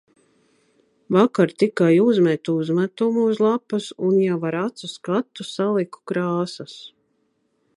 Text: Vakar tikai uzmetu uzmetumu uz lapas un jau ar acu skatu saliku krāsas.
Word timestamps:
Vakar 1.15 1.49
tikai 1.63 1.97
uzmetu 2.05 2.55
uzmetumu 2.61 3.25
uz 3.33 3.37
lapas 3.47 3.85
un 4.07 4.13
jau 4.27 4.39
ar 4.51 4.55
acu 4.65 4.87
skatu 4.95 5.43
saliku 5.53 5.99
krāsas. 6.13 6.75